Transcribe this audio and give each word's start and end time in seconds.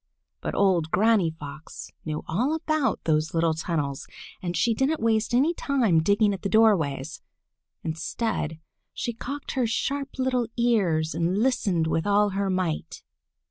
But 0.41 0.55
old 0.55 0.89
Granny 0.89 1.29
Fox 1.29 1.91
knew 2.05 2.23
all 2.27 2.55
about 2.55 3.03
those 3.03 3.35
little 3.35 3.53
tunnels, 3.53 4.07
and 4.41 4.57
she 4.57 4.73
didn't 4.73 4.99
waste 4.99 5.31
any 5.31 5.53
time 5.53 6.01
digging 6.01 6.33
at 6.33 6.41
the 6.41 6.49
doorways. 6.49 7.21
Instead 7.83 8.59
she 8.95 9.13
cocked 9.13 9.51
her 9.51 9.67
sharp 9.67 10.17
little 10.17 10.47
ears 10.57 11.13
and 11.13 11.37
listened 11.37 11.85
with 11.85 12.07
all 12.07 12.29
her 12.29 12.49
might. 12.49 13.03